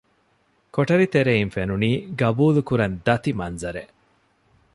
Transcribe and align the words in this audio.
ކޮޓަރި 0.75 1.05
ތެރެއިން 1.13 1.51
ފެނުނީ 1.55 1.89
ގަބޫލު 2.19 2.61
ކުރަން 2.67 2.95
ދަތި 3.05 3.31
މަންޒަރެއް 3.39 3.93